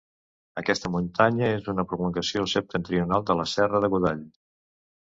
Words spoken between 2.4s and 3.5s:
septentrional de la